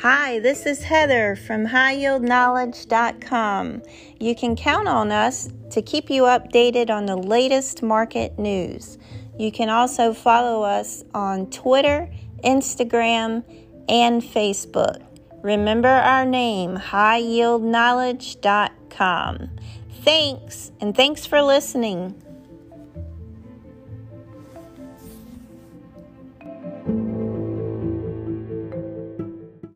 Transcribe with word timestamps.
Hi, 0.00 0.40
this 0.40 0.66
is 0.66 0.82
Heather 0.82 1.36
from 1.36 1.68
highyieldknowledge.com. 1.68 3.82
You 4.18 4.34
can 4.34 4.56
count 4.56 4.88
on 4.88 5.12
us 5.12 5.48
to 5.70 5.82
keep 5.82 6.10
you 6.10 6.24
updated 6.24 6.90
on 6.90 7.06
the 7.06 7.14
latest 7.16 7.80
market 7.80 8.36
news. 8.36 8.98
You 9.38 9.52
can 9.52 9.70
also 9.70 10.12
follow 10.12 10.64
us 10.64 11.04
on 11.14 11.48
Twitter, 11.50 12.10
Instagram, 12.42 13.44
and 13.88 14.20
Facebook. 14.20 15.00
Remember 15.42 15.86
our 15.88 16.26
name, 16.26 16.76
highyieldknowledge.com. 16.76 19.50
Thanks, 20.02 20.72
and 20.80 20.96
thanks 20.96 21.24
for 21.24 21.40
listening. 21.40 22.20